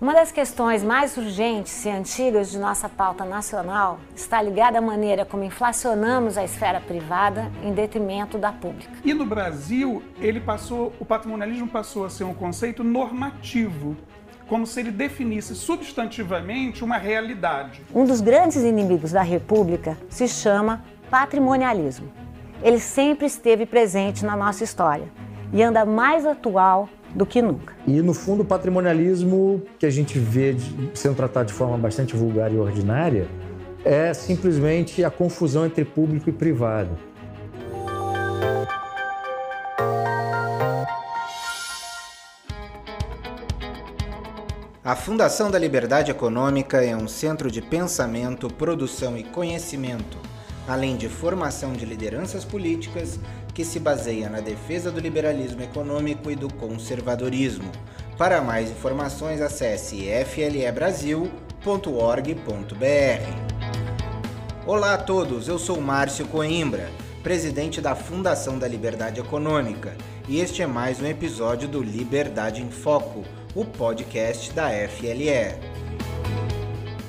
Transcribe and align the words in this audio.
Uma 0.00 0.14
das 0.14 0.32
questões 0.32 0.82
mais 0.82 1.14
urgentes 1.18 1.84
e 1.84 1.90
antigas 1.90 2.50
de 2.50 2.58
nossa 2.58 2.88
pauta 2.88 3.22
nacional 3.22 4.00
está 4.16 4.40
ligada 4.40 4.78
à 4.78 4.80
maneira 4.80 5.26
como 5.26 5.44
inflacionamos 5.44 6.38
a 6.38 6.42
esfera 6.42 6.80
privada 6.80 7.52
em 7.62 7.74
detrimento 7.74 8.38
da 8.38 8.50
pública. 8.50 8.90
E 9.04 9.12
no 9.12 9.26
Brasil, 9.26 10.02
ele 10.18 10.40
passou, 10.40 10.90
o 10.98 11.04
patrimonialismo 11.04 11.68
passou 11.68 12.06
a 12.06 12.08
ser 12.08 12.24
um 12.24 12.32
conceito 12.32 12.82
normativo, 12.82 13.94
como 14.48 14.66
se 14.66 14.80
ele 14.80 14.90
definisse 14.90 15.54
substantivamente 15.54 16.82
uma 16.82 16.96
realidade. 16.96 17.82
Um 17.94 18.06
dos 18.06 18.22
grandes 18.22 18.62
inimigos 18.62 19.12
da 19.12 19.20
República 19.20 19.98
se 20.08 20.26
chama 20.26 20.82
patrimonialismo. 21.10 22.10
Ele 22.62 22.80
sempre 22.80 23.26
esteve 23.26 23.66
presente 23.66 24.24
na 24.24 24.34
nossa 24.34 24.64
história 24.64 25.10
e 25.52 25.62
anda 25.62 25.84
mais 25.84 26.24
atual 26.24 26.88
do 27.14 27.26
que 27.26 27.42
nunca. 27.42 27.74
E 27.86 28.00
no 28.02 28.14
fundo, 28.14 28.42
o 28.42 28.44
patrimonialismo 28.44 29.62
que 29.78 29.86
a 29.86 29.90
gente 29.90 30.18
vê 30.18 30.56
sendo 30.94 31.14
tratado 31.14 31.48
de 31.48 31.52
forma 31.52 31.76
bastante 31.76 32.16
vulgar 32.16 32.52
e 32.52 32.56
ordinária 32.56 33.26
é 33.84 34.12
simplesmente 34.12 35.04
a 35.04 35.10
confusão 35.10 35.64
entre 35.66 35.84
público 35.84 36.28
e 36.28 36.32
privado. 36.32 36.96
A 44.82 44.96
Fundação 44.96 45.50
da 45.50 45.58
Liberdade 45.58 46.10
Econômica 46.10 46.82
é 46.82 46.96
um 46.96 47.06
centro 47.06 47.50
de 47.50 47.62
pensamento, 47.62 48.48
produção 48.48 49.16
e 49.16 49.22
conhecimento, 49.22 50.18
além 50.70 50.96
de 50.96 51.08
formação 51.08 51.72
de 51.72 51.84
lideranças 51.84 52.44
políticas 52.44 53.18
que 53.52 53.64
se 53.64 53.80
baseia 53.80 54.30
na 54.30 54.38
defesa 54.38 54.88
do 54.88 55.00
liberalismo 55.00 55.60
econômico 55.60 56.30
e 56.30 56.36
do 56.36 56.48
conservadorismo. 56.54 57.72
Para 58.16 58.40
mais 58.40 58.70
informações, 58.70 59.40
acesse 59.40 60.06
flebrasil.org.br. 60.26 61.30
Olá 64.64 64.94
a 64.94 64.98
todos, 64.98 65.48
eu 65.48 65.58
sou 65.58 65.80
Márcio 65.80 66.24
Coimbra, 66.28 66.88
presidente 67.20 67.80
da 67.80 67.96
Fundação 67.96 68.56
da 68.56 68.68
Liberdade 68.68 69.18
Econômica, 69.18 69.96
e 70.28 70.38
este 70.38 70.62
é 70.62 70.68
mais 70.68 71.00
um 71.00 71.06
episódio 71.06 71.66
do 71.66 71.82
Liberdade 71.82 72.62
em 72.62 72.70
Foco 72.70 73.24
o 73.56 73.64
podcast 73.64 74.52
da 74.52 74.68
FLE. 74.88 75.89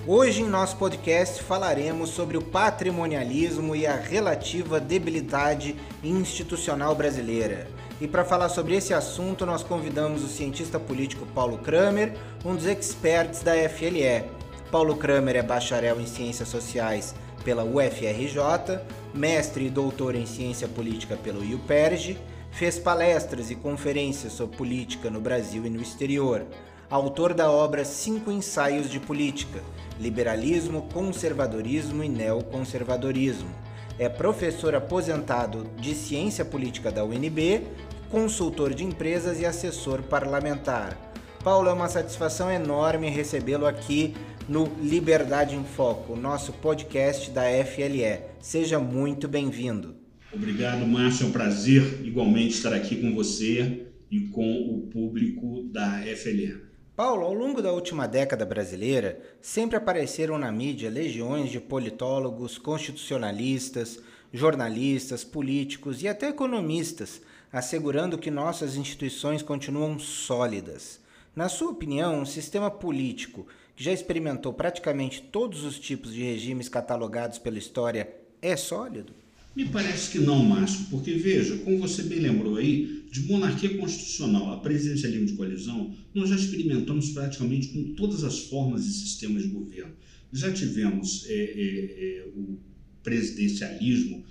Hoje 0.08 0.42
em 0.42 0.48
nosso 0.48 0.78
podcast 0.78 1.44
falaremos 1.44 2.10
sobre 2.10 2.36
o 2.36 2.42
patrimonialismo 2.42 3.76
e 3.76 3.86
a 3.86 3.96
relativa 3.96 4.80
debilidade 4.80 5.76
institucional 6.04 6.96
brasileira. 6.96 7.68
E 8.00 8.08
para 8.08 8.26
falar 8.26 8.50
sobre 8.50 8.76
esse 8.76 8.94
assunto, 8.94 9.46
nós 9.46 9.62
convidamos 9.62 10.24
o 10.24 10.28
cientista 10.28 10.80
político 10.80 11.28
Paulo 11.36 11.60
Kramer, 11.60 12.18
um 12.44 12.56
dos 12.56 12.66
experts 12.66 13.44
da 13.44 13.54
FLE. 13.70 14.26
Paulo 14.72 14.96
Kramer 14.96 15.36
é 15.36 15.44
bacharel 15.44 16.02
em 16.02 16.08
Ciências 16.08 16.50
Sociais 16.50 17.14
pela 17.44 17.64
UFRJ, 17.64 18.80
mestre 19.14 19.66
e 19.66 19.70
doutor 19.70 20.16
em 20.16 20.26
Ciência 20.26 20.68
Política 20.68 21.16
pelo 21.16 21.44
IUPERJ 21.44 22.18
Fez 22.52 22.78
palestras 22.78 23.50
e 23.50 23.56
conferências 23.56 24.34
sobre 24.34 24.58
política 24.58 25.10
no 25.10 25.22
Brasil 25.22 25.66
e 25.66 25.70
no 25.70 25.82
exterior. 25.82 26.46
Autor 26.90 27.34
da 27.34 27.50
obra 27.50 27.86
Cinco 27.86 28.30
Ensaios 28.30 28.90
de 28.90 29.00
Política: 29.00 29.64
Liberalismo, 30.02 30.90
Conservadorismo 30.92 32.04
e 32.04 32.10
Neoconservadorismo. 32.10 33.54
É 34.00 34.10
professor 34.10 34.74
aposentado 34.74 35.70
de 35.80 35.94
Ciência 35.94 36.44
Política 36.44 36.92
da 36.92 37.06
UNB, 37.06 37.62
consultor 38.10 38.74
de 38.74 38.84
empresas 38.84 39.40
e 39.40 39.46
assessor 39.46 40.02
parlamentar. 40.02 40.98
Paulo, 41.44 41.70
é 41.70 41.74
uma 41.74 41.88
satisfação 41.88 42.50
enorme 42.50 43.10
recebê-lo 43.10 43.68
aqui 43.68 44.16
no 44.50 44.64
Liberdade 44.82 45.56
em 45.56 45.64
Foco, 45.64 46.16
nosso 46.16 46.52
podcast 46.54 47.30
da 47.30 47.44
FLE. 47.64 48.22
Seja 48.40 48.80
muito 48.80 49.28
bem-vindo. 49.28 49.96
Obrigado, 50.34 50.84
Márcio. 50.88 51.26
É 51.26 51.30
um 51.30 51.32
prazer 51.32 52.02
igualmente 52.04 52.56
estar 52.56 52.74
aqui 52.74 52.96
com 52.96 53.14
você 53.14 53.86
e 54.10 54.22
com 54.22 54.52
o 54.52 54.88
público 54.88 55.70
da 55.72 56.02
FLE. 56.16 56.71
Paulo, 56.96 57.26
ao 57.26 57.34
longo 57.34 57.62
da 57.62 57.72
última 57.72 58.08
década 58.08 58.46
brasileira, 58.46 59.20
sempre 59.42 59.76
apareceram 59.78 60.38
na 60.38 60.52
mídia 60.52 60.90
legiões 60.90 61.50
de 61.50 61.60
politólogos, 61.60 62.58
constitucionalistas, 62.58 64.00
jornalistas, 64.32 65.24
políticos 65.24 66.04
e 66.04 66.08
até 66.08 66.28
economistas 66.28 67.22
assegurando 67.52 68.18
que 68.18 68.32
nossas 68.32 68.76
instituições 68.76 69.42
continuam 69.42 70.00
sólidas. 70.00 71.02
Na 71.36 71.50
sua 71.50 71.72
opinião, 71.72 72.20
um 72.20 72.26
sistema 72.26 72.72
político 72.72 73.46
que 73.76 73.84
já 73.84 73.92
experimentou 73.92 74.54
praticamente 74.54 75.22
todos 75.22 75.64
os 75.64 75.80
tipos 75.80 76.14
de 76.14 76.24
regimes 76.24 76.70
catalogados 76.70 77.38
pela 77.38 77.58
história 77.58 78.14
é 78.42 78.56
sólido? 78.56 79.21
Me 79.56 79.66
parece 79.66 80.12
que 80.12 80.20
não, 80.20 80.44
Márcio, 80.44 80.86
porque 80.90 81.14
veja, 81.14 81.58
como 81.58 81.80
você 81.80 82.04
bem 82.04 82.20
lembrou 82.20 82.56
aí, 82.56 83.06
de 83.12 83.24
monarquia 83.24 83.78
constitucional 83.78 84.54
a 84.54 84.60
presidencialismo 84.60 85.26
de 85.26 85.34
coalizão, 85.34 85.94
nós 86.14 86.30
já 86.30 86.36
experimentamos 86.36 87.10
praticamente 87.10 87.68
com 87.68 87.94
todas 87.96 88.24
as 88.24 88.40
formas 88.40 88.86
e 88.86 88.94
sistemas 88.94 89.44
de 89.44 89.50
governo. 89.50 89.94
Já 90.32 90.54
tivemos 90.54 91.26
é, 91.28 91.34
é, 91.34 91.44
é, 91.44 92.28
o 92.34 92.58
presidencialismo 93.04 94.24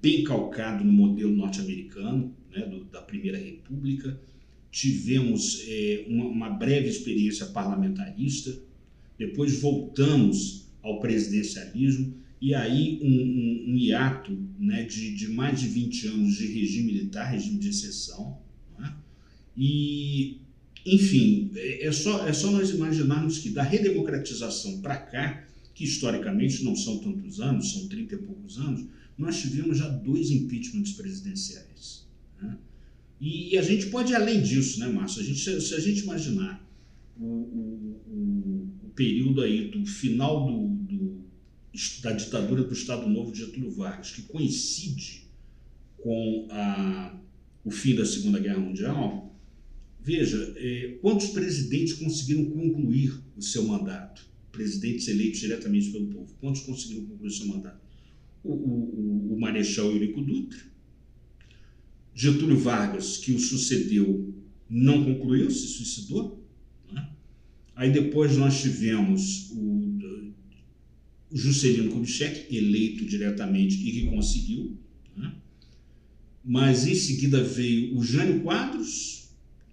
bem 0.00 0.22
calcado 0.22 0.84
no 0.84 0.92
modelo 0.92 1.34
norte-americano, 1.34 2.32
né, 2.52 2.80
da 2.92 3.00
Primeira 3.00 3.36
República, 3.36 4.20
tivemos 4.70 5.64
é, 5.66 6.04
uma, 6.08 6.26
uma 6.26 6.50
breve 6.50 6.88
experiência 6.88 7.46
parlamentarista, 7.46 8.56
depois 9.18 9.60
voltamos 9.60 10.68
ao 10.80 11.00
presidencialismo 11.00 12.14
e 12.40 12.54
aí 12.54 13.00
um, 13.02 13.08
um, 13.08 13.72
um 13.72 13.76
hiato 13.76 14.36
né, 14.58 14.84
de, 14.84 15.14
de, 15.14 15.28
mais 15.28 15.60
de 15.60 15.68
20 15.68 16.06
anos 16.08 16.36
de 16.36 16.46
regime 16.46 16.92
militar, 16.92 17.24
regime 17.24 17.58
de 17.58 17.68
exceção. 17.68 18.38
Né? 18.78 18.94
E, 19.56 20.38
enfim, 20.86 21.50
é, 21.56 21.86
é, 21.86 21.92
só, 21.92 22.26
é 22.26 22.32
só 22.32 22.50
nós 22.52 22.70
imaginarmos 22.70 23.38
que 23.38 23.50
da 23.50 23.62
redemocratização 23.62 24.80
para 24.80 24.96
cá, 24.96 25.44
que 25.74 25.84
historicamente 25.84 26.64
não 26.64 26.76
são 26.76 26.98
tantos 26.98 27.40
anos, 27.40 27.72
são 27.72 27.88
30 27.88 28.14
e 28.14 28.18
poucos 28.18 28.58
anos, 28.58 28.86
nós 29.16 29.40
tivemos 29.40 29.78
já 29.78 29.88
dois 29.88 30.30
impeachments 30.30 30.92
presidenciais. 30.92 32.06
Né? 32.40 32.56
E, 33.20 33.54
e, 33.54 33.58
a 33.58 33.62
gente 33.62 33.86
pode 33.86 34.12
ir 34.12 34.14
além 34.14 34.40
disso, 34.40 34.78
né, 34.78 34.86
Márcio? 34.86 35.22
A 35.22 35.24
gente, 35.24 35.40
se, 35.40 35.60
se 35.60 35.74
a 35.74 35.80
gente 35.80 36.02
imaginar 36.02 36.64
o, 37.18 37.24
o, 37.24 38.00
o, 38.06 38.68
o 38.84 38.90
período 38.94 39.42
aí 39.42 39.72
do 39.72 39.84
final 39.84 40.46
do, 40.46 40.68
do 40.68 41.17
da 42.02 42.12
ditadura 42.12 42.64
do 42.64 42.72
Estado 42.72 43.08
Novo 43.08 43.32
de 43.32 43.40
Getúlio 43.40 43.70
Vargas, 43.70 44.10
que 44.10 44.22
coincide 44.22 45.28
com 45.98 46.48
a, 46.50 47.18
o 47.64 47.70
fim 47.70 47.94
da 47.94 48.04
Segunda 48.04 48.38
Guerra 48.38 48.58
Mundial, 48.58 49.34
veja, 50.00 50.54
é, 50.56 50.98
quantos 51.00 51.28
presidentes 51.28 51.94
conseguiram 51.94 52.46
concluir 52.46 53.20
o 53.36 53.42
seu 53.42 53.64
mandato? 53.64 54.26
Presidentes 54.50 55.06
eleitos 55.08 55.40
diretamente 55.40 55.90
pelo 55.90 56.06
povo. 56.06 56.34
Quantos 56.40 56.62
conseguiram 56.62 57.04
concluir 57.06 57.28
o 57.28 57.32
seu 57.32 57.46
mandato? 57.46 57.80
O, 58.42 58.52
o, 58.52 59.34
o 59.34 59.40
Marechal 59.40 59.90
Eurico 59.90 60.22
Dutra, 60.22 60.58
Getúlio 62.14 62.58
Vargas, 62.58 63.18
que 63.18 63.32
o 63.32 63.38
sucedeu, 63.38 64.34
não 64.68 65.04
concluiu, 65.04 65.50
se 65.50 65.66
suicidou. 65.68 66.44
Né? 66.90 67.08
Aí 67.76 67.92
depois 67.92 68.36
nós 68.36 68.60
tivemos 68.60 69.50
o 69.52 69.87
Juscelino 71.32 71.90
Kubitschek, 71.90 72.54
eleito 72.54 73.04
diretamente 73.04 73.76
e 73.76 73.92
que 73.92 74.06
conseguiu. 74.06 74.76
Né? 75.16 75.34
Mas 76.44 76.86
em 76.86 76.94
seguida 76.94 77.42
veio 77.42 77.96
o 77.96 78.02
Jânio 78.02 78.40
Quadros, 78.40 79.28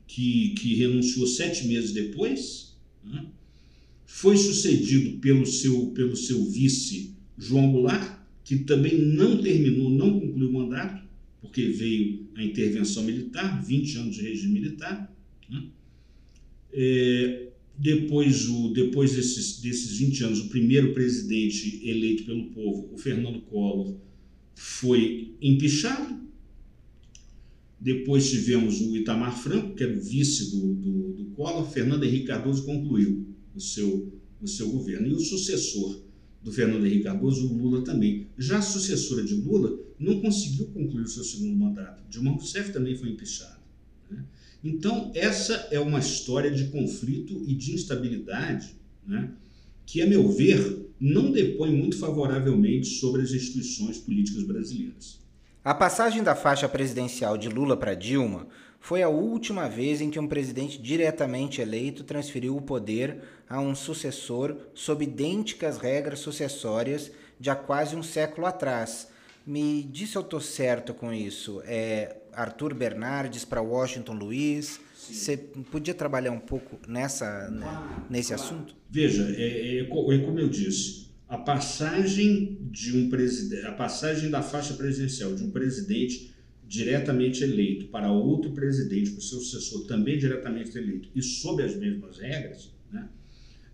que, 0.07 0.49
que 0.49 0.75
renunciou 0.75 1.25
sete 1.27 1.67
meses 1.67 1.91
depois. 1.91 2.75
Né? 3.03 3.25
Foi 4.05 4.37
sucedido 4.37 5.17
pelo 5.19 5.45
seu, 5.45 5.87
pelo 5.87 6.15
seu 6.15 6.43
vice 6.45 7.13
João 7.37 7.71
Goulart, 7.71 8.19
que 8.43 8.59
também 8.59 8.97
não 8.97 9.41
terminou, 9.41 9.89
não 9.89 10.19
concluiu 10.19 10.49
o 10.49 10.53
mandato, 10.53 11.03
porque 11.41 11.67
veio 11.69 12.27
a 12.35 12.43
intervenção 12.43 13.03
militar, 13.03 13.63
20 13.65 13.97
anos 13.97 14.15
de 14.15 14.21
regime 14.21 14.59
militar. 14.59 15.13
Né? 15.49 15.63
É, 16.73 17.44
depois, 17.77 18.47
o, 18.47 18.69
depois 18.69 19.15
desses, 19.15 19.59
desses 19.59 19.97
20 19.97 20.23
anos, 20.23 20.39
o 20.39 20.49
primeiro 20.49 20.93
presidente 20.93 21.81
eleito 21.87 22.25
pelo 22.25 22.51
povo, 22.51 22.89
o 22.93 22.97
Fernando 22.97 23.41
Collor, 23.41 23.95
foi 24.55 25.35
empichado. 25.41 26.23
Depois 27.79 28.29
tivemos 28.29 28.79
o 28.81 28.95
Itamar 28.95 29.37
Franco, 29.37 29.75
que 29.75 29.83
era 29.83 29.95
o 29.95 30.01
vice 30.01 30.51
do, 30.51 30.73
do, 30.73 31.13
do 31.13 31.25
Collor. 31.31 31.69
Fernando 31.69 32.03
Henrique 32.03 32.27
Cardoso 32.27 32.65
concluiu 32.65 33.27
o 33.53 33.59
seu, 33.59 34.13
o 34.41 34.47
seu 34.47 34.69
governo. 34.69 35.07
E 35.07 35.13
o 35.13 35.19
sucessor 35.19 36.01
do 36.41 36.51
Fernando 36.51 36.85
Henrique 36.85 37.03
Cardoso, 37.03 37.51
o 37.51 37.57
Lula 37.57 37.83
também. 37.83 38.27
Já 38.37 38.59
a 38.59 38.61
sucessora 38.61 39.23
de 39.23 39.33
Lula 39.33 39.77
não 39.99 40.21
conseguiu 40.21 40.67
concluir 40.67 41.03
o 41.03 41.07
seu 41.07 41.23
segundo 41.23 41.55
mandato. 41.55 42.07
Dilma 42.09 42.31
Rousseff 42.31 42.71
também 42.71 42.95
foi 42.95 43.09
empichada. 43.09 43.59
Né? 44.09 44.23
Então, 44.65 45.11
essa 45.13 45.67
é 45.69 45.79
uma 45.79 45.99
história 45.99 46.49
de 46.49 46.69
conflito 46.69 47.43
e 47.45 47.53
de 47.53 47.75
instabilidade 47.75 48.75
né, 49.05 49.29
que, 49.85 50.01
a 50.01 50.07
meu 50.07 50.27
ver, 50.27 50.89
não 50.99 51.31
depõe 51.31 51.71
muito 51.71 51.99
favoravelmente 51.99 52.87
sobre 52.87 53.21
as 53.21 53.31
instituições 53.31 53.99
políticas 53.99 54.41
brasileiras. 54.41 55.19
A 55.63 55.71
passagem 55.71 56.23
da 56.23 56.33
faixa 56.33 56.67
presidencial 56.67 57.37
de 57.37 57.47
Lula 57.47 57.77
para 57.77 57.93
Dilma 57.93 58.47
foi 58.79 59.03
a 59.03 59.09
última 59.09 59.69
vez 59.69 60.01
em 60.01 60.09
que 60.09 60.19
um 60.19 60.27
presidente 60.27 60.81
diretamente 60.81 61.61
eleito 61.61 62.03
transferiu 62.03 62.57
o 62.57 62.61
poder 62.61 63.21
a 63.47 63.59
um 63.59 63.75
sucessor 63.75 64.57
sob 64.73 65.03
idênticas 65.03 65.77
regras 65.77 66.19
sucessórias 66.19 67.11
de 67.39 67.51
há 67.51 67.55
quase 67.55 67.95
um 67.95 68.01
século 68.01 68.47
atrás. 68.47 69.09
Me 69.45 69.83
diz 69.83 70.09
se 70.09 70.15
eu 70.15 70.23
estou 70.23 70.41
certo 70.41 70.91
com 70.91 71.13
isso. 71.13 71.61
É 71.65 72.15
Arthur 72.35 72.73
Bernardes 72.73 73.45
para 73.45 73.61
Washington 73.61 74.13
Luiz. 74.13 74.79
Você 74.95 75.37
podia 75.37 75.93
trabalhar 75.93 76.31
um 76.31 76.39
pouco 76.39 76.79
nessa, 76.87 77.49
né, 77.49 77.67
nesse 78.09 78.33
assunto? 78.33 78.75
Veja, 78.89 79.23
é, 79.37 79.77
é, 79.77 79.79
é, 79.81 79.85
como 79.85 80.39
eu 80.39 80.49
disse, 80.49 81.07
a 81.27 81.37
passagem 81.37 82.57
de 82.71 82.97
um 82.97 83.09
presidente, 83.09 83.65
a 83.65 83.71
passagem 83.71 84.29
da 84.29 84.41
faixa 84.41 84.73
presidencial 84.73 85.35
de 85.35 85.43
um 85.43 85.51
presidente 85.51 86.33
diretamente 86.67 87.43
eleito 87.43 87.87
para 87.87 88.11
outro 88.11 88.51
presidente, 88.51 89.11
para 89.11 89.19
o 89.19 89.21
seu 89.21 89.39
sucessor 89.39 89.85
também 89.85 90.17
diretamente 90.17 90.75
eleito 90.77 91.09
e 91.15 91.21
sob 91.21 91.61
as 91.61 91.75
mesmas 91.75 92.17
regras, 92.17 92.71
né? 92.91 93.07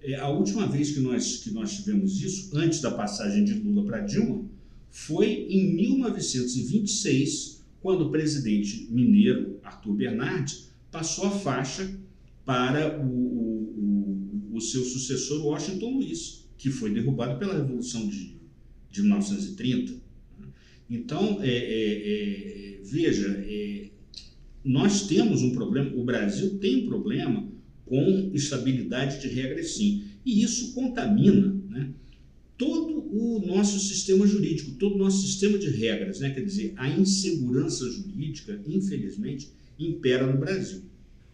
É, 0.03 0.15
a 0.15 0.27
última 0.29 0.67
vez 0.67 0.91
que 0.91 0.99
nós, 0.99 1.37
que 1.37 1.51
nós 1.51 1.77
tivemos 1.77 2.21
isso, 2.21 2.49
antes 2.57 2.81
da 2.81 2.89
passagem 2.89 3.43
de 3.43 3.53
Lula 3.53 3.85
para 3.85 3.99
Dilma, 3.99 4.43
foi 4.89 5.47
em 5.49 5.75
1926, 5.75 7.60
quando 7.81 8.07
o 8.07 8.11
presidente 8.11 8.87
mineiro 8.91 9.59
Arthur 9.63 9.93
Bernardes 9.93 10.71
passou 10.91 11.25
a 11.25 11.31
faixa 11.31 11.99
para 12.45 13.01
o, 13.01 13.07
o, 13.07 14.51
o, 14.51 14.57
o 14.57 14.61
seu 14.61 14.83
sucessor 14.83 15.45
Washington 15.45 15.97
Luiz, 15.97 16.49
que 16.57 16.69
foi 16.69 16.93
derrubado 16.93 17.39
pela 17.39 17.57
Revolução 17.57 18.07
de, 18.07 18.37
de 18.89 19.01
1930. 19.01 19.93
Então, 20.89 21.39
é, 21.41 21.49
é, 21.49 22.77
é, 22.77 22.81
veja, 22.83 23.43
é, 23.47 23.89
nós 24.63 25.07
temos 25.07 25.41
um 25.41 25.51
problema, 25.51 25.95
o 25.95 26.03
Brasil 26.03 26.59
tem 26.59 26.83
um 26.83 26.87
problema 26.87 27.49
com 27.85 28.31
estabilidade 28.33 29.21
de 29.21 29.27
regras, 29.27 29.75
sim. 29.75 30.03
E 30.25 30.43
isso 30.43 30.73
contamina 30.73 31.55
né, 31.69 31.89
todo 32.57 33.00
o 33.11 33.39
nosso 33.45 33.79
sistema 33.79 34.25
jurídico, 34.25 34.71
todo 34.79 34.95
o 34.95 34.97
nosso 34.97 35.21
sistema 35.21 35.57
de 35.57 35.69
regras. 35.69 36.19
Né? 36.19 36.29
Quer 36.31 36.41
dizer, 36.41 36.73
a 36.77 36.89
insegurança 36.89 37.85
jurídica, 37.89 38.59
infelizmente, 38.65 39.51
impera 39.77 40.25
no 40.25 40.37
Brasil. 40.37 40.83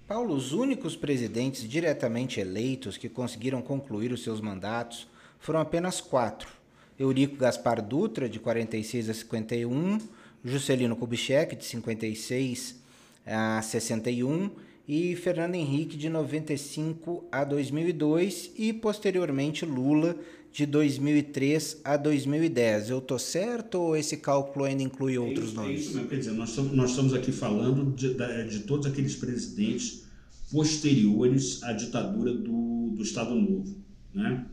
Paulo, 0.07 0.33
os 0.33 0.53
únicos 0.53 0.95
presidentes 0.95 1.67
diretamente 1.67 2.39
eleitos 2.39 2.97
que 2.97 3.09
conseguiram 3.09 3.61
concluir 3.61 4.11
os 4.11 4.23
seus 4.23 4.39
mandatos 4.39 5.07
foram 5.39 5.59
apenas 5.59 6.01
quatro. 6.01 6.49
Eurico 6.97 7.35
Gaspar 7.35 7.85
Dutra, 7.85 8.27
de 8.27 8.39
46 8.39 9.09
a 9.09 9.13
51, 9.13 9.99
Juscelino 10.43 10.95
Kubitschek, 10.95 11.55
de 11.55 11.65
56 11.65 12.79
a 13.25 13.61
61, 13.61 14.49
e 14.87 15.15
Fernando 15.17 15.55
Henrique 15.55 15.97
de 15.97 16.07
95 16.07 17.25
a 17.29 17.43
2002 17.43 18.51
e 18.57 18.71
posteriormente 18.71 19.65
Lula 19.65 20.15
de 20.57 20.65
2003 20.65 21.81
a 21.83 21.95
2010. 21.95 22.89
Eu 22.89 22.99
tô 22.99 23.19
certo 23.19 23.75
ou 23.75 23.95
esse 23.95 24.17
cálculo 24.17 24.65
ainda 24.65 24.81
inclui 24.81 25.13
é 25.13 25.19
outros 25.19 25.45
é 25.45 25.47
isso, 25.49 25.55
nomes? 25.55 25.69
É 25.69 25.79
isso 25.79 25.93
mesmo, 25.93 26.09
quer 26.09 26.17
dizer, 26.17 26.31
nós 26.31 26.49
estamos, 26.49 26.71
nós 26.71 26.89
estamos 26.89 27.13
aqui 27.13 27.31
falando 27.31 27.95
de, 27.95 28.15
de 28.49 28.59
todos 28.61 28.87
aqueles 28.87 29.15
presidentes 29.15 30.07
posteriores 30.51 31.61
à 31.61 31.73
ditadura 31.73 32.33
do, 32.33 32.91
do 32.95 33.03
Estado 33.03 33.35
Novo, 33.35 33.77
né? 34.11 34.47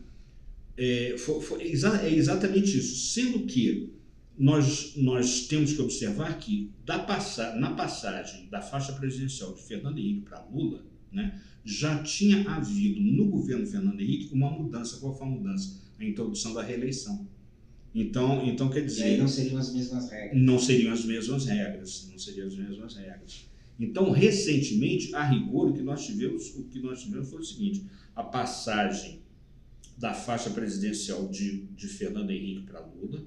É, 0.77 1.15
foi, 1.17 1.41
foi, 1.41 1.61
é 1.63 2.13
exatamente 2.13 2.77
isso, 2.77 3.11
sendo 3.11 3.39
que 3.47 3.91
nós, 4.37 4.93
nós 4.97 5.47
temos 5.47 5.73
que 5.73 5.81
observar 5.81 6.37
que 6.37 6.71
da 6.85 6.99
passa, 6.99 7.55
na 7.55 7.71
passagem 7.71 8.47
da 8.51 8.61
faixa 8.61 8.93
presidencial 8.93 9.55
de 9.55 9.63
Fernando 9.63 9.97
Henrique 9.97 10.21
para 10.21 10.45
Lula, 10.53 10.85
né, 11.15 11.41
já 11.63 12.03
tinha 12.03 12.47
havido 12.49 13.01
no 13.01 13.27
governo 13.27 13.65
Fernando 13.65 13.99
Henrique 13.99 14.33
uma 14.33 14.51
mudança. 14.51 14.97
Qual 14.97 15.17
foi 15.17 15.25
a 15.25 15.29
mudança? 15.29 15.81
A 15.99 16.05
introdução 16.05 16.53
da 16.53 16.61
reeleição. 16.61 17.27
Então, 17.93 18.45
então 18.45 18.69
quer 18.69 18.85
dizer. 18.85 19.01
E 19.01 19.03
aí 19.13 19.17
não 19.17 19.27
seriam 19.27 19.57
as 19.57 19.73
mesmas 19.73 20.11
regras. 20.11 20.41
Não 20.41 20.59
seriam 20.59 20.93
as 20.93 21.05
mesmas 21.05 21.45
regras. 21.45 22.09
Não 22.11 22.19
seriam 22.19 22.47
as 22.47 22.55
mesmas 22.55 22.95
regras. 22.95 23.45
Então, 23.79 24.11
recentemente, 24.11 25.13
a 25.15 25.23
rigor, 25.23 25.69
o 25.69 25.73
que 25.73 25.81
nós 25.81 26.05
tivemos, 26.05 26.55
o 26.55 26.63
que 26.65 26.79
nós 26.79 27.01
tivemos 27.01 27.29
foi 27.29 27.39
o 27.39 27.43
seguinte: 27.43 27.85
a 28.15 28.23
passagem 28.23 29.21
da 29.97 30.13
faixa 30.13 30.49
presidencial 30.49 31.27
de, 31.29 31.65
de 31.75 31.87
Fernando 31.87 32.31
Henrique 32.31 32.67
para 32.67 32.81
Lula, 32.81 33.23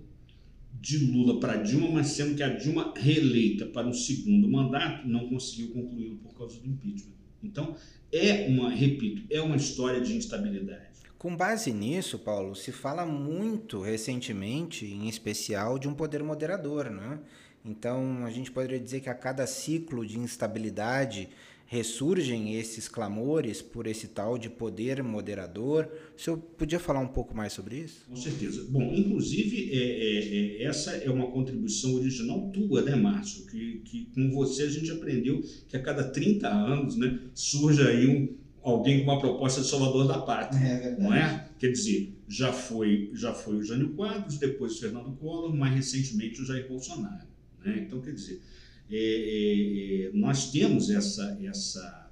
de 0.80 0.98
Lula 0.98 1.40
para 1.40 1.56
Dilma, 1.56 1.90
mas 1.90 2.08
sendo 2.08 2.36
que 2.36 2.42
a 2.42 2.54
Dilma 2.54 2.94
reeleita 2.96 3.66
para 3.66 3.86
um 3.86 3.92
segundo 3.92 4.48
mandato 4.48 5.08
não 5.08 5.28
conseguiu 5.28 5.70
concluí-lo 5.70 6.16
por 6.18 6.34
causa 6.34 6.60
do 6.60 6.66
impeachment. 6.66 7.17
Então, 7.42 7.76
é 8.12 8.46
uma, 8.48 8.70
repito, 8.70 9.22
é 9.30 9.40
uma 9.40 9.56
história 9.56 10.00
de 10.00 10.16
instabilidade. 10.16 10.88
Com 11.18 11.36
base 11.36 11.72
nisso, 11.72 12.18
Paulo, 12.18 12.54
se 12.54 12.70
fala 12.70 13.04
muito 13.04 13.80
recentemente, 13.80 14.86
em 14.86 15.08
especial, 15.08 15.78
de 15.78 15.88
um 15.88 15.94
poder 15.94 16.22
moderador, 16.22 16.90
né? 16.90 17.18
Então, 17.64 18.24
a 18.24 18.30
gente 18.30 18.52
poderia 18.52 18.78
dizer 18.78 19.00
que 19.00 19.10
a 19.10 19.14
cada 19.14 19.46
ciclo 19.46 20.06
de 20.06 20.18
instabilidade 20.18 21.28
ressurgem 21.70 22.54
esses 22.56 22.88
clamores 22.88 23.60
por 23.60 23.86
esse 23.86 24.08
tal 24.08 24.38
de 24.38 24.48
poder 24.48 25.02
moderador. 25.02 25.86
O 26.16 26.20
senhor 26.20 26.38
podia 26.38 26.80
falar 26.80 27.00
um 27.00 27.08
pouco 27.08 27.36
mais 27.36 27.52
sobre 27.52 27.76
isso? 27.76 28.06
Com 28.08 28.16
certeza. 28.16 28.66
Bom, 28.70 28.94
inclusive, 28.94 29.70
é, 29.70 29.76
é, 29.76 30.62
é, 30.62 30.64
essa 30.64 30.92
é 30.92 31.10
uma 31.10 31.30
contribuição 31.30 31.94
original 31.94 32.50
tua, 32.50 32.80
né, 32.80 32.96
Márcio? 32.96 33.44
Que, 33.46 33.82
que 33.84 34.06
com 34.14 34.30
você 34.30 34.62
a 34.62 34.70
gente 34.70 34.90
aprendeu 34.90 35.42
que 35.68 35.76
a 35.76 35.82
cada 35.82 36.04
30 36.04 36.48
anos 36.48 36.96
né, 36.96 37.20
surge 37.34 37.86
aí 37.86 38.08
um, 38.08 38.34
alguém 38.62 39.04
com 39.04 39.10
uma 39.10 39.20
proposta 39.20 39.60
de 39.60 39.68
salvador 39.68 40.08
da 40.08 40.20
pátria. 40.20 40.58
É 40.58 40.80
verdade. 40.80 41.02
Não 41.02 41.12
é? 41.12 41.50
Quer 41.58 41.70
dizer, 41.70 42.14
já 42.26 42.50
foi, 42.50 43.10
já 43.12 43.34
foi 43.34 43.56
o 43.56 43.62
Jânio 43.62 43.90
Quadros, 43.90 44.38
depois 44.38 44.72
o 44.76 44.80
Fernando 44.80 45.14
Collor, 45.16 45.54
mais 45.54 45.74
recentemente 45.74 46.40
o 46.40 46.46
Jair 46.46 46.66
Bolsonaro. 46.66 47.28
Né? 47.62 47.84
Então, 47.86 48.00
quer 48.00 48.12
dizer, 48.12 48.40
é, 48.90 48.96
é, 48.96 50.10
nós 50.14 50.50
temos 50.50 50.90
essa, 50.90 51.38
essa, 51.42 52.10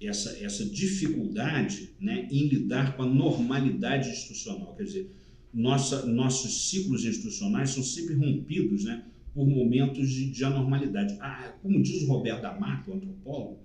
essa, 0.00 0.44
essa 0.44 0.64
dificuldade 0.64 1.90
né, 2.00 2.28
em 2.30 2.46
lidar 2.46 2.96
com 2.96 3.02
a 3.02 3.06
normalidade 3.06 4.10
institucional. 4.10 4.74
Quer 4.76 4.84
dizer, 4.84 5.10
nossa, 5.52 6.04
nossos 6.06 6.70
ciclos 6.70 7.04
institucionais 7.04 7.70
são 7.70 7.82
sempre 7.82 8.14
rompidos 8.14 8.84
né, 8.84 9.04
por 9.34 9.46
momentos 9.46 10.10
de, 10.10 10.30
de 10.30 10.44
anormalidade. 10.44 11.16
Ah, 11.20 11.54
como 11.62 11.82
diz 11.82 12.02
o 12.02 12.06
Roberto 12.06 12.42
D'Amato, 12.42 12.92
antropólogo, 12.92 13.58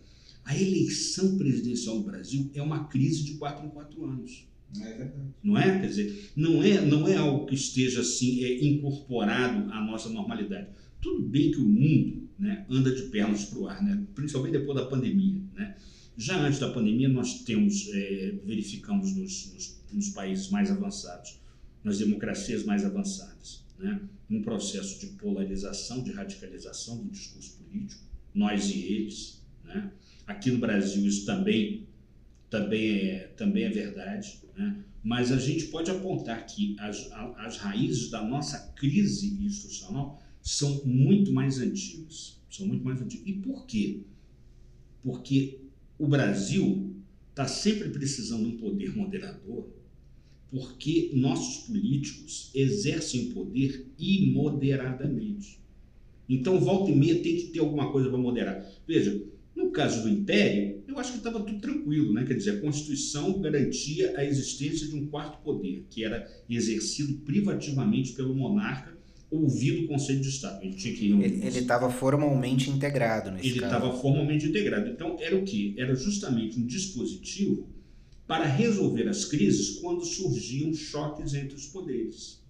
a 0.45 0.55
eleição 0.55 1.37
presidencial 1.37 1.97
no 1.97 2.03
Brasil 2.03 2.49
é 2.53 2.61
uma 2.61 2.85
crise 2.85 3.23
de 3.23 3.33
quatro 3.33 3.65
em 3.65 3.69
quatro 3.69 4.03
anos. 4.05 4.45
Não 4.75 4.85
é. 4.85 5.11
Não 5.43 5.57
é? 5.57 5.79
Quer 5.79 5.87
dizer, 5.87 6.31
não 6.35 6.63
é, 6.63 6.81
não 6.81 7.07
é 7.07 7.15
algo 7.15 7.45
que 7.45 7.55
esteja 7.55 8.01
assim 8.01 8.43
é, 8.43 8.63
incorporado 8.63 9.71
à 9.71 9.81
nossa 9.81 10.09
normalidade. 10.09 10.67
Tudo 11.03 11.21
bem 11.27 11.51
que 11.51 11.57
o 11.57 11.67
mundo 11.67 12.29
né, 12.39 12.65
anda 12.69 12.95
de 12.95 13.03
pernas 13.03 13.45
para 13.45 13.59
o 13.59 13.67
ar, 13.67 13.83
né, 13.83 14.01
principalmente 14.15 14.53
depois 14.53 14.79
da 14.79 14.85
pandemia. 14.85 15.41
Né? 15.53 15.75
Já 16.17 16.39
antes 16.39 16.59
da 16.59 16.71
pandemia, 16.71 17.09
nós 17.09 17.43
temos, 17.43 17.89
é, 17.93 18.39
verificamos 18.45 19.13
nos, 19.13 19.53
nos, 19.53 19.83
nos, 19.91 20.09
países 20.09 20.49
mais 20.49 20.71
avançados, 20.71 21.39
nas 21.83 21.97
democracias 21.97 22.63
mais 22.63 22.85
avançadas, 22.85 23.65
né, 23.77 23.99
um 24.29 24.41
processo 24.41 24.97
de 25.01 25.07
polarização, 25.17 26.01
de 26.01 26.11
radicalização 26.11 27.03
do 27.03 27.09
discurso 27.09 27.57
político, 27.57 28.01
nós 28.33 28.69
e 28.69 28.79
eles. 28.79 29.41
Né? 29.65 29.91
Aqui 30.25 30.51
no 30.51 30.59
Brasil 30.59 31.05
isso 31.05 31.25
também, 31.25 31.85
também, 32.49 33.09
é, 33.09 33.27
também 33.35 33.63
é 33.63 33.69
verdade, 33.69 34.39
né? 34.55 34.83
mas 35.03 35.33
a 35.33 35.37
gente 35.37 35.65
pode 35.65 35.91
apontar 35.91 36.45
que 36.45 36.77
as, 36.79 37.11
as 37.11 37.57
raízes 37.57 38.09
da 38.09 38.23
nossa 38.23 38.71
crise 38.73 39.37
institucional 39.43 40.22
são 40.43 40.83
muito 40.83 41.31
mais 41.31 41.57
antigos. 41.57 42.37
São 42.49 42.67
muito 42.67 42.83
mais 42.83 43.01
antigos. 43.01 43.25
E 43.25 43.33
por 43.33 43.65
quê? 43.65 44.01
Porque 45.01 45.61
o 45.97 46.05
Brasil 46.05 46.93
está 47.29 47.47
sempre 47.47 47.89
precisando 47.89 48.47
de 48.47 48.55
um 48.55 48.57
poder 48.57 48.95
moderador, 48.95 49.69
porque 50.51 51.11
nossos 51.15 51.65
políticos 51.65 52.51
exercem 52.53 53.29
o 53.29 53.33
poder 53.33 53.87
imoderadamente. 53.97 55.59
Então, 56.29 56.59
volta 56.59 56.91
e 56.91 56.95
meia 56.95 57.23
tem 57.23 57.37
que 57.37 57.47
ter 57.47 57.59
alguma 57.59 57.91
coisa 57.91 58.09
para 58.09 58.17
moderar. 58.17 58.63
Veja, 58.87 59.23
no 59.55 59.71
caso 59.71 60.03
do 60.03 60.09
Império, 60.09 60.83
eu 60.87 60.99
acho 60.99 61.13
que 61.13 61.17
estava 61.19 61.41
tudo 61.41 61.59
tranquilo, 61.59 62.13
né? 62.13 62.25
Quer 62.25 62.35
dizer, 62.35 62.51
a 62.51 62.61
Constituição 62.61 63.39
garantia 63.41 64.17
a 64.17 64.25
existência 64.25 64.87
de 64.87 64.95
um 64.95 65.07
quarto 65.07 65.41
poder, 65.43 65.85
que 65.89 66.03
era 66.03 66.29
exercido 66.49 67.15
privativamente 67.21 68.13
pelo 68.13 68.35
monarca 68.35 68.92
ouvido 69.33 69.85
o 69.85 69.87
Conselho 69.87 70.21
de 70.21 70.29
Estado. 70.29 70.63
Ele 70.63 70.75
tinha 70.75 70.93
que. 70.93 71.11
Ele 71.11 71.59
estava 71.59 71.89
formalmente 71.89 72.69
integrado 72.69 73.31
nesse 73.31 73.47
Ele 73.47 73.63
estava 73.63 73.93
formalmente 73.97 74.45
integrado. 74.45 74.89
Então, 74.89 75.17
era 75.19 75.35
o 75.35 75.43
que? 75.43 75.75
Era 75.77 75.95
justamente 75.95 76.59
um 76.59 76.65
dispositivo 76.65 77.67
para 78.27 78.45
resolver 78.45 79.07
as 79.07 79.25
crises 79.25 79.79
quando 79.79 80.05
surgiam 80.05 80.73
choques 80.73 81.33
entre 81.33 81.55
os 81.55 81.67
poderes. 81.67 82.41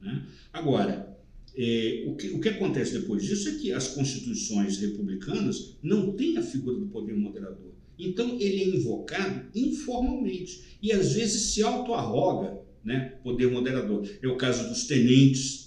né? 0.00 0.26
Agora, 0.52 1.14
é, 1.56 2.04
o, 2.06 2.16
que, 2.16 2.28
o 2.30 2.40
que 2.40 2.48
acontece 2.48 2.98
depois 2.98 3.22
disso 3.22 3.48
é 3.48 3.52
que 3.52 3.72
as 3.72 3.88
constituições 3.88 4.78
republicanas 4.78 5.76
não 5.82 6.12
têm 6.12 6.36
a 6.36 6.42
figura 6.42 6.78
do 6.78 6.86
poder 6.86 7.14
moderador. 7.14 7.72
Então, 7.98 8.40
ele 8.40 8.62
é 8.62 8.68
invocado 8.76 9.46
informalmente 9.54 10.78
e 10.82 10.92
às 10.92 11.12
vezes 11.12 11.54
se 11.54 11.62
auto-arroga 11.62 12.58
né, 12.84 13.18
poder 13.22 13.50
moderador. 13.50 14.06
É 14.20 14.26
o 14.26 14.36
caso 14.36 14.68
dos 14.68 14.86
tenentes 14.86 15.63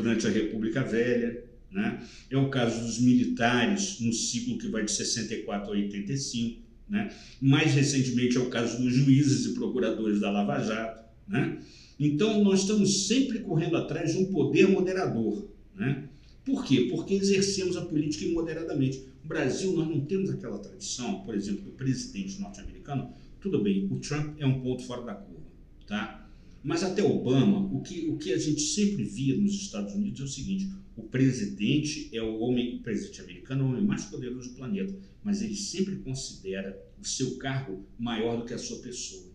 durante 0.00 0.26
a 0.26 0.30
República 0.30 0.82
Velha, 0.82 1.44
né? 1.70 2.02
é 2.30 2.36
o 2.36 2.48
caso 2.48 2.80
dos 2.84 2.98
militares 2.98 4.00
no 4.00 4.12
ciclo 4.12 4.58
que 4.58 4.68
vai 4.68 4.84
de 4.84 4.90
64 4.90 5.68
a 5.68 5.76
85. 5.76 6.62
Né? 6.88 7.12
Mais 7.40 7.74
recentemente 7.74 8.36
é 8.36 8.40
o 8.40 8.48
caso 8.48 8.82
dos 8.82 8.92
juízes 8.92 9.46
e 9.46 9.54
procuradores 9.54 10.20
da 10.20 10.30
Lava 10.30 10.58
Jato. 10.60 11.04
Né? 11.28 11.58
Então, 11.98 12.42
nós 12.42 12.62
estamos 12.62 13.06
sempre 13.06 13.40
correndo 13.40 13.76
atrás 13.76 14.12
de 14.12 14.18
um 14.18 14.32
poder 14.32 14.66
moderador. 14.68 15.48
Né? 15.76 16.08
Por 16.44 16.64
quê? 16.64 16.88
Porque 16.90 17.14
exercemos 17.14 17.76
a 17.76 17.82
política 17.82 18.24
imoderadamente. 18.24 19.04
No 19.22 19.28
Brasil, 19.28 19.72
nós 19.72 19.86
não 19.86 20.00
temos 20.00 20.30
aquela 20.30 20.58
tradição, 20.58 21.20
por 21.20 21.34
exemplo, 21.34 21.62
do 21.62 21.72
presidente 21.72 22.40
norte-americano. 22.40 23.12
Tudo 23.40 23.62
bem, 23.62 23.86
o 23.90 23.98
Trump 24.00 24.36
é 24.38 24.46
um 24.46 24.60
ponto 24.60 24.82
fora 24.82 25.02
da 25.02 25.14
curva, 25.14 25.46
tá? 25.86 26.29
Mas 26.62 26.82
até 26.82 27.02
Obama, 27.02 27.58
o 27.72 27.80
que, 27.80 28.08
o 28.08 28.18
que 28.18 28.32
a 28.32 28.38
gente 28.38 28.60
sempre 28.60 29.04
via 29.04 29.36
nos 29.36 29.52
Estados 29.52 29.94
Unidos 29.94 30.20
é 30.20 30.24
o 30.24 30.28
seguinte: 30.28 30.70
o 30.96 31.02
presidente 31.02 32.10
é 32.12 32.22
o 32.22 32.38
homem, 32.40 32.76
o 32.76 32.82
presidente 32.82 33.22
americano 33.22 33.62
é 33.62 33.64
o 33.64 33.68
homem 33.70 33.84
mais 33.84 34.04
poderoso 34.04 34.50
do 34.50 34.56
planeta, 34.56 34.94
mas 35.24 35.40
ele 35.40 35.56
sempre 35.56 35.96
considera 35.96 36.78
o 37.00 37.04
seu 37.04 37.36
cargo 37.38 37.84
maior 37.98 38.36
do 38.36 38.44
que 38.44 38.52
a 38.52 38.58
sua 38.58 38.78
pessoa. 38.78 39.30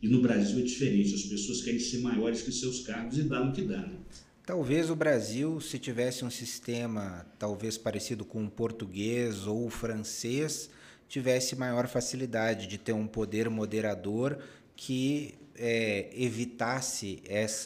E 0.00 0.08
no 0.08 0.22
Brasil 0.22 0.60
é 0.60 0.62
diferente, 0.62 1.14
as 1.14 1.22
pessoas 1.22 1.62
querem 1.62 1.80
ser 1.80 1.98
maiores 1.98 2.42
que 2.42 2.52
seus 2.52 2.80
cargos 2.80 3.18
e 3.18 3.22
dá 3.22 3.44
no 3.44 3.52
que 3.52 3.62
dá. 3.62 3.84
Né? 3.84 3.98
Talvez 4.46 4.88
o 4.88 4.96
Brasil, 4.96 5.60
se 5.60 5.78
tivesse 5.78 6.24
um 6.24 6.30
sistema 6.30 7.26
talvez 7.36 7.76
parecido 7.76 8.24
com 8.24 8.44
o 8.44 8.50
português 8.50 9.46
ou 9.46 9.66
o 9.66 9.70
francês, 9.70 10.70
tivesse 11.08 11.56
maior 11.56 11.88
facilidade 11.88 12.68
de 12.68 12.78
ter 12.78 12.92
um 12.92 13.06
poder 13.06 13.50
moderador 13.50 14.38
que 14.76 15.34
é, 15.58 16.10
evitasse 16.14 17.20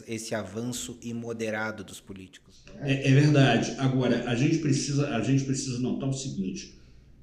esse, 0.08 0.34
avanço 0.34 0.98
imoderado 1.02 1.84
dos 1.84 2.00
políticos. 2.00 2.64
É, 2.80 3.08
é, 3.08 3.12
verdade. 3.12 3.72
Agora, 3.78 4.28
a 4.28 4.34
gente 4.34 4.58
precisa, 4.58 5.08
a 5.14 5.22
gente 5.22 5.44
precisa 5.44 5.78
notar 5.78 6.08
o 6.08 6.12
seguinte: 6.12 6.74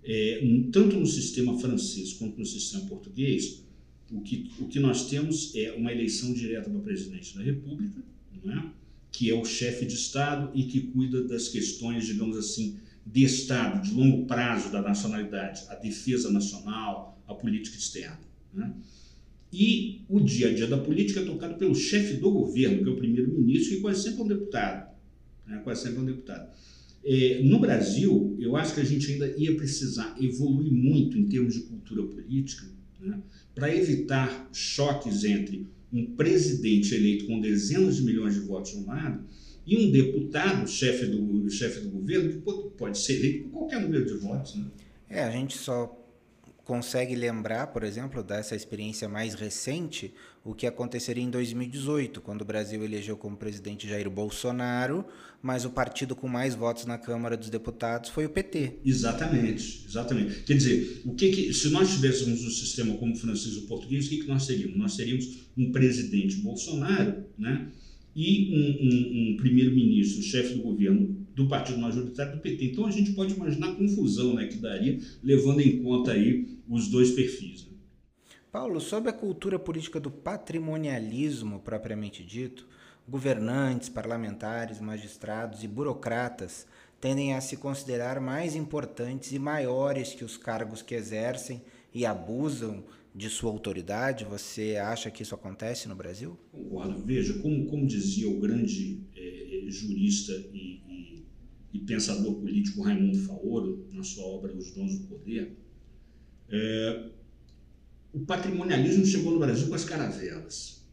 é, 0.04 0.42
tanto 0.72 0.98
no 0.98 1.06
sistema 1.06 1.60
francês 1.60 2.14
quanto 2.14 2.38
no 2.38 2.46
sistema 2.46 2.86
português, 2.86 3.64
o 4.12 4.22
que, 4.22 4.52
o 4.60 4.68
que 4.68 4.80
nós 4.80 5.10
temos 5.10 5.54
é 5.56 5.72
uma 5.72 5.92
eleição 5.92 6.34
direta 6.34 6.70
do 6.70 6.80
presidente 6.80 7.36
da 7.36 7.44
República, 7.44 8.02
é? 8.46 8.64
que 9.12 9.30
é 9.30 9.34
o 9.34 9.44
chefe 9.44 9.86
de 9.86 9.96
Estado 9.96 10.52
e 10.54 10.64
que 10.64 10.82
cuida 10.82 11.24
das 11.24 11.50
questões, 11.50 12.06
digamos 12.06 12.38
assim, 12.38 12.80
de 13.06 13.24
Estado, 13.24 13.84
de 13.84 13.94
longo 13.94 14.26
prazo 14.26 14.72
da 14.72 14.82
nacionalidade, 14.82 15.64
a 15.70 15.76
defesa 15.76 16.32
nacional, 16.32 17.22
a 17.28 17.34
política 17.34 17.78
externa. 17.78 18.20
Né? 18.54 18.74
E 19.52 20.02
o 20.08 20.20
dia 20.20 20.50
a 20.50 20.54
dia 20.54 20.68
da 20.68 20.78
política 20.78 21.22
é 21.22 21.26
tocado 21.26 21.56
pelo 21.56 21.74
chefe 21.74 22.18
do 22.18 22.32
governo, 22.32 22.84
que 22.84 22.90
é 22.90 22.92
o 22.92 22.98
primeiro-ministro, 22.98 23.76
que 23.76 23.82
quase 23.82 24.04
sempre 24.04 24.22
é 24.22 24.24
um 24.24 24.28
deputado. 24.28 24.96
Né? 25.48 25.62
Quase 25.64 25.84
sempre 25.84 26.00
é 26.00 26.02
um 26.02 26.06
deputado. 26.06 26.50
É, 27.04 27.42
no 27.44 27.60
Brasil, 27.60 28.36
eu 28.40 28.56
acho 28.56 28.76
que 28.76 28.82
a 28.82 28.86
gente 28.86 29.12
ainda 29.12 29.28
ia 29.38 29.56
precisar 29.56 30.16
evoluir 30.22 30.72
muito 30.72 31.18
em 31.18 31.26
termos 31.26 31.54
de 31.56 31.62
cultura 31.62 32.04
política, 32.04 32.68
né? 33.00 33.20
para 33.56 33.76
evitar 33.76 34.50
choques 34.54 35.24
entre 35.24 35.68
um 35.92 36.06
presidente 36.06 36.94
eleito 36.94 37.26
com 37.26 37.40
dezenas 37.40 37.98
de 37.98 38.04
milhões 38.04 38.36
de 38.36 38.42
votos 38.42 38.72
de 38.72 38.78
um 38.78 38.86
lado 38.86 39.24
e 39.66 39.78
um 39.78 39.92
deputado, 39.92 40.68
chefe 40.68 41.06
do, 41.06 41.50
chefe 41.50 41.82
do 41.82 41.90
governo, 41.90 42.30
que 42.30 42.38
pode, 42.78 42.98
ser 42.98 43.16
eleito 43.16 43.44
com 43.46 43.60
qualquer 43.60 43.82
número 43.82 44.06
de 44.06 44.14
votos. 44.14 44.56
Né? 44.56 44.66
É, 45.10 45.24
a 45.24 45.32
gente 45.32 45.58
só 45.58 45.99
consegue 46.70 47.16
lembrar, 47.16 47.66
por 47.74 47.84
exemplo, 47.84 48.22
dessa 48.22 48.56
experiência 48.56 49.10
mais 49.10 49.34
recente, 49.34 50.14
o 50.46 50.54
que 50.54 50.68
aconteceria 50.68 51.24
em 51.24 51.30
2018, 51.32 52.22
quando 52.22 52.44
o 52.44 52.46
Brasil 52.46 52.86
elegeu 52.86 53.18
como 53.18 53.36
presidente 53.36 53.90
Jair 53.90 54.08
Bolsonaro, 54.08 55.04
mas 55.42 55.66
o 55.66 55.72
partido 55.72 56.16
com 56.16 56.28
mais 56.28 56.54
votos 56.54 56.86
na 56.86 56.96
Câmara 56.96 57.36
dos 57.36 57.50
Deputados 57.50 58.12
foi 58.12 58.28
o 58.28 58.30
PT. 58.30 58.82
Exatamente, 58.86 59.84
exatamente. 59.88 60.44
Quer 60.44 60.54
dizer, 60.54 61.02
o 61.06 61.16
que, 61.16 61.32
que 61.32 61.54
se 61.56 61.72
nós 61.72 61.92
tivéssemos 61.92 62.46
um 62.46 62.52
sistema 62.52 62.94
como 62.98 63.14
o 63.14 63.18
francês 63.18 63.58
ou 63.58 63.64
português, 63.64 64.06
o 64.06 64.10
que, 64.10 64.18
que 64.18 64.28
nós 64.28 64.46
teríamos? 64.46 64.78
Nós 64.78 64.96
teríamos 64.96 65.40
um 65.58 65.72
presidente 65.72 66.36
Bolsonaro, 66.36 67.24
né? 67.36 67.68
E 68.16 68.52
um, 68.54 68.86
um, 68.86 69.34
um 69.34 69.38
primeiro-ministro, 69.38 70.22
chefe 70.22 70.54
do 70.54 70.62
governo 70.62 71.19
do 71.36 71.48
partido 71.48 71.80
majoritário 71.80 72.36
do 72.36 72.42
PT. 72.42 72.66
Então 72.66 72.86
a 72.86 72.92
gente 72.92 73.14
pode 73.14 73.34
imaginar 73.34 73.70
a 73.70 73.76
confusão 73.76 74.34
né, 74.34 74.48
que 74.48 74.58
daria, 74.58 75.00
levando 75.24 75.62
em 75.62 75.82
conta 75.82 76.12
aí 76.12 76.58
os 76.68 76.88
dois 76.88 77.12
perfis. 77.12 77.66
Né? 77.66 77.74
Paulo, 78.52 78.80
sobre 78.82 79.10
a 79.10 79.14
cultura 79.14 79.60
política 79.60 80.00
do 80.00 80.10
patrimonialismo 80.10 81.60
propriamente 81.60 82.24
dito, 82.24 82.68
governantes, 83.08 83.90
parlamentares, 83.90 84.80
magistrados 84.80 85.64
e 85.64 85.68
burocratas 85.68 86.66
tendem 87.00 87.34
a 87.34 87.42
se 87.42 87.58
considerar 87.58 88.20
mais 88.20 88.56
importantes 88.56 89.32
e 89.32 89.40
maiores 89.40 90.14
que 90.14 90.26
os 90.26 90.38
cargos 90.38 90.82
que 90.82 90.94
exercem 90.94 91.62
e 91.94 92.06
abusam 92.06 92.84
de 93.16 93.30
sua 93.30 93.52
autoridade. 93.52 94.26
Você 94.26 94.76
acha 94.76 95.10
que 95.10 95.24
isso 95.24 95.34
acontece 95.34 95.88
no 95.88 95.96
Brasil? 95.96 96.38
Concordo. 96.52 97.02
Veja, 97.04 97.34
como, 97.40 97.66
como 97.66 97.88
dizia 97.88 98.30
o 98.30 98.40
grande 98.40 99.02
é, 99.16 99.66
jurista 99.70 100.34
e, 100.54 100.69
e, 101.74 101.80
pensador 101.80 102.36
político 102.36 102.82
Raimundo 102.82 103.20
Faoro, 103.20 103.88
na 103.92 104.04
sua 104.04 104.24
obra 104.26 104.54
Os 104.54 104.72
Dons 104.72 105.00
do 105.00 105.08
Poder, 105.08 105.56
é, 106.50 107.10
o 108.12 108.20
patrimonialismo 108.22 109.06
chegou 109.06 109.32
no 109.32 109.40
Brasil 109.40 109.68
com 109.68 109.76
as 109.76 109.86
caravelas. 109.86 110.84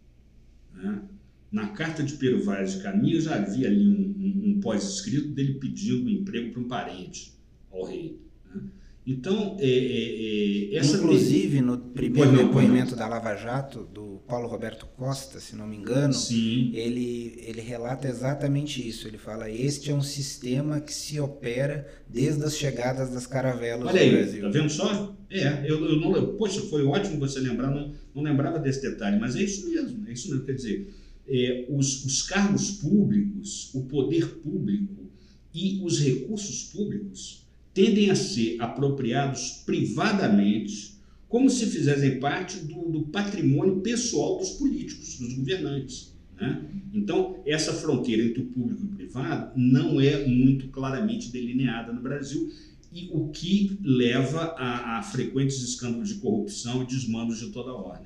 Né? 0.75 1.03
Na 1.51 1.69
carta 1.69 2.03
de 2.03 2.15
Pero 2.15 2.45
Vaz 2.45 2.75
de 2.75 2.83
Caminha 2.83 3.21
já 3.21 3.37
havia 3.37 3.69
ali 3.69 3.89
um, 3.89 4.15
um, 4.19 4.51
um 4.51 4.61
pós-escrito 4.61 5.29
dele 5.29 5.55
pedindo 5.55 6.05
um 6.05 6.11
emprego 6.11 6.53
para 6.53 6.61
um 6.61 6.69
parente 6.69 7.33
ao 7.71 7.85
rei. 7.85 8.21
Né? 8.45 8.63
Então, 9.07 9.57
é, 9.61 9.69
é, 9.69 10.75
é, 10.75 10.77
essa 10.79 10.97
inclusive 10.97 11.61
no 11.61 11.79
primeiro 11.79 12.37
depoimento 12.37 12.97
da 12.97 13.07
Lava 13.07 13.37
Jato 13.37 13.85
do 13.85 14.21
Paulo 14.27 14.49
Roberto 14.49 14.85
Costa, 14.85 15.39
se 15.39 15.55
não 15.55 15.65
me 15.65 15.77
engano, 15.77 16.13
Sim. 16.13 16.73
ele 16.75 17.35
ele 17.47 17.61
relata 17.61 18.09
exatamente 18.09 18.87
isso. 18.87 19.07
Ele 19.07 19.17
fala: 19.17 19.49
este 19.49 19.93
é 19.93 19.95
um 19.95 20.03
sistema 20.03 20.81
que 20.81 20.93
se 20.93 21.21
opera 21.21 21.87
desde 22.09 22.43
as 22.43 22.57
chegadas 22.57 23.11
das 23.11 23.29
caravelas 23.29 23.87
Olha 23.87 24.01
aí, 24.01 24.11
no 24.11 24.17
Brasil. 24.17 24.43
Tá 24.43 24.49
vendo 24.49 24.71
só? 24.71 25.17
É, 25.31 25.71
eu, 25.71 25.85
eu 25.85 26.01
não, 26.01 26.37
poxa, 26.37 26.61
foi 26.63 26.85
ótimo 26.85 27.21
você 27.21 27.39
lembrar, 27.39 27.71
não, 27.71 27.95
não 28.13 28.23
lembrava 28.25 28.59
desse 28.59 28.83
detalhe, 28.83 29.21
mas 29.21 29.37
é 29.37 29.43
isso 29.43 29.69
mesmo, 29.69 30.05
é 30.09 30.13
isso 30.13 30.29
mesmo. 30.31 30.45
Quer 30.45 30.55
dizer, 30.55 30.93
é, 31.29 31.67
os, 31.69 32.05
os 32.05 32.23
cargos 32.23 32.73
públicos, 32.73 33.73
o 33.73 33.85
poder 33.85 34.27
público 34.41 35.07
e 35.55 35.81
os 35.85 36.01
recursos 36.01 36.65
públicos 36.65 37.46
tendem 37.77 38.09
a 38.09 38.17
ser 38.17 38.57
apropriados 38.59 39.63
privadamente, 39.67 40.99
como 41.29 41.51
se 41.51 41.67
fizessem 41.67 42.19
parte 42.19 42.57
do, 42.61 42.91
do 42.91 43.03
patrimônio 43.09 43.83
pessoal 43.83 44.39
dos 44.39 44.53
políticos, 44.53 45.19
dos 45.19 45.35
governantes. 45.35 46.17
Né? 46.41 46.71
Então, 46.95 47.43
essa 47.45 47.75
fronteira 47.75 48.23
entre 48.23 48.41
o 48.41 48.47
público 48.47 48.83
e 48.83 48.87
o 48.87 48.97
privado 48.97 49.53
não 49.55 50.01
é 50.01 50.27
muito 50.27 50.69
claramente 50.69 51.31
delineada 51.31 51.93
no 51.93 52.01
Brasil, 52.01 52.51
e 52.91 53.11
o 53.13 53.29
que 53.29 53.79
leva 53.83 54.55
a, 54.57 54.99
a 54.99 55.03
frequentes 55.03 55.63
escândalos 55.63 56.09
de 56.09 56.15
corrupção 56.15 56.83
e 56.83 56.87
desmandos 56.87 57.41
de 57.41 57.51
toda 57.51 57.75
ordem. 57.75 58.06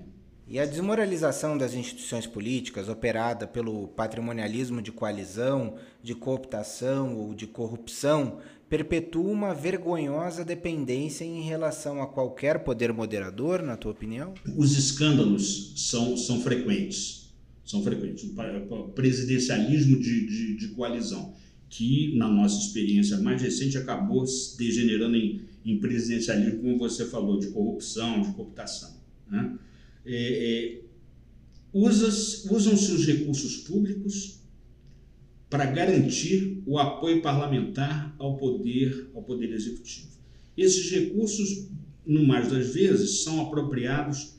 E 0.50 0.59
a 0.59 0.66
desmoralização 0.66 1.57
das 1.57 1.75
instituições 1.75 2.26
políticas, 2.26 2.88
operada 2.88 3.47
pelo 3.47 3.87
patrimonialismo 3.87 4.83
de 4.83 4.90
coalizão, 4.90 5.76
de 6.02 6.12
cooptação 6.12 7.16
ou 7.16 7.33
de 7.33 7.47
corrupção, 7.47 8.40
perpetua 8.69 9.30
uma 9.30 9.54
vergonhosa 9.54 10.45
dependência 10.45 11.25
em 11.25 11.42
relação 11.42 12.02
a 12.02 12.07
qualquer 12.09 12.64
poder 12.64 12.92
moderador, 12.92 13.62
na 13.62 13.76
tua 13.76 13.92
opinião? 13.92 14.35
Os 14.57 14.76
escândalos 14.76 15.73
são, 15.76 16.16
são 16.16 16.40
frequentes. 16.40 17.33
São 17.64 17.80
frequentes. 17.85 18.25
O 18.25 18.88
presidencialismo 18.88 20.00
de, 20.00 20.26
de, 20.26 20.57
de 20.57 20.69
coalizão, 20.75 21.33
que, 21.69 22.16
na 22.16 22.28
nossa 22.28 22.61
experiência 22.61 23.19
mais 23.19 23.40
recente, 23.40 23.78
acabou 23.78 24.25
degenerando 24.59 25.14
em, 25.14 25.42
em 25.64 25.78
presidencialismo, 25.78 26.61
como 26.61 26.76
você 26.76 27.04
falou, 27.04 27.38
de 27.38 27.50
corrupção, 27.50 28.21
de 28.21 28.33
cooptação. 28.33 28.99
Né? 29.30 29.57
É, 30.04 30.14
é, 30.14 30.80
usam-se 31.73 32.92
os 32.92 33.07
recursos 33.07 33.59
públicos 33.59 34.40
para 35.49 35.66
garantir 35.66 36.62
o 36.66 36.78
apoio 36.78 37.21
parlamentar 37.21 38.14
ao 38.19 38.37
poder, 38.37 39.11
ao 39.14 39.23
poder 39.23 39.52
executivo. 39.52 40.09
Esses 40.57 40.90
recursos, 40.90 41.69
no 42.07 42.25
mais 42.25 42.49
das 42.49 42.73
vezes, 42.73 43.23
são 43.23 43.40
apropriados 43.40 44.37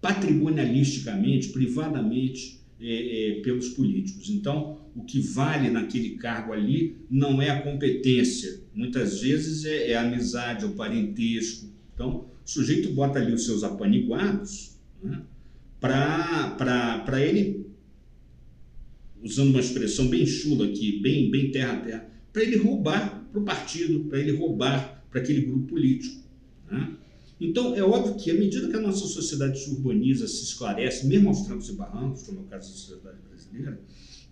patrimonialisticamente, 0.00 1.48
privadamente, 1.48 2.60
é, 2.80 3.38
é, 3.38 3.40
pelos 3.40 3.70
políticos. 3.70 4.30
Então, 4.30 4.78
o 4.96 5.04
que 5.04 5.20
vale 5.20 5.68
naquele 5.70 6.10
cargo 6.16 6.52
ali 6.52 6.96
não 7.10 7.40
é 7.40 7.50
a 7.50 7.60
competência, 7.60 8.60
muitas 8.74 9.20
vezes 9.20 9.64
é, 9.64 9.90
é 9.90 9.94
a 9.94 10.02
amizade, 10.02 10.64
é 10.64 10.66
o 10.66 10.72
parentesco. 10.72 11.68
Então, 11.94 12.24
o 12.44 12.50
sujeito 12.50 12.90
bota 12.92 13.18
ali 13.18 13.32
os 13.32 13.44
seus 13.44 13.62
apaniguados 13.62 14.79
né, 15.02 15.22
para 15.80 17.20
ele, 17.20 17.66
usando 19.22 19.50
uma 19.50 19.60
expressão 19.60 20.08
bem 20.08 20.26
chula 20.26 20.66
aqui, 20.66 21.00
bem, 21.00 21.30
bem 21.30 21.50
terra 21.50 21.74
a 21.74 21.80
terra, 21.80 22.10
para 22.32 22.42
ele 22.42 22.56
roubar 22.56 23.28
para 23.30 23.40
o 23.40 23.44
partido, 23.44 24.04
para 24.04 24.18
ele 24.18 24.36
roubar 24.36 25.04
para 25.10 25.20
aquele 25.20 25.42
grupo 25.42 25.66
político. 25.66 26.22
Né? 26.70 26.96
Então, 27.40 27.74
é 27.74 27.82
óbvio 27.82 28.14
que, 28.16 28.30
à 28.30 28.34
medida 28.34 28.68
que 28.68 28.76
a 28.76 28.80
nossa 28.80 29.06
sociedade 29.06 29.58
se 29.58 29.70
urbaniza, 29.70 30.28
se 30.28 30.44
esclarece, 30.44 31.06
mesmo 31.06 31.28
aos 31.28 31.42
trancos 31.42 31.68
e 31.68 31.72
barrancos, 31.72 32.22
como 32.24 32.40
é 32.40 32.42
o 32.42 32.44
caso 32.44 32.70
da 32.70 32.76
sociedade 32.76 33.18
brasileira, 33.28 33.80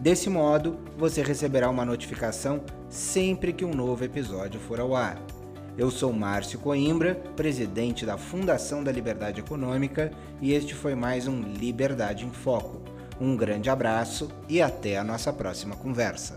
Desse 0.00 0.28
modo, 0.28 0.78
você 0.98 1.22
receberá 1.22 1.70
uma 1.70 1.84
notificação 1.84 2.60
sempre 2.88 3.52
que 3.52 3.64
um 3.64 3.72
novo 3.72 4.04
episódio 4.04 4.60
for 4.60 4.80
ao 4.80 4.94
ar. 4.94 5.16
Eu 5.78 5.90
sou 5.90 6.12
Márcio 6.12 6.58
Coimbra, 6.58 7.14
presidente 7.34 8.04
da 8.04 8.18
Fundação 8.18 8.84
da 8.84 8.92
Liberdade 8.92 9.40
Econômica, 9.40 10.12
e 10.40 10.52
este 10.52 10.74
foi 10.74 10.94
mais 10.94 11.26
um 11.26 11.40
Liberdade 11.40 12.26
em 12.26 12.30
Foco. 12.30 12.82
Um 13.18 13.36
grande 13.36 13.70
abraço 13.70 14.28
e 14.48 14.60
até 14.60 14.98
a 14.98 15.04
nossa 15.04 15.32
próxima 15.32 15.76
conversa. 15.76 16.36